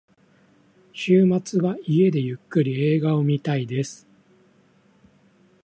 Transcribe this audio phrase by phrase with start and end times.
[0.93, 4.07] 週末は家でゆっくり映画を見たいです。